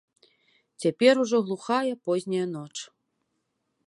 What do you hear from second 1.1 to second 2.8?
ужо глухая позняя ноч.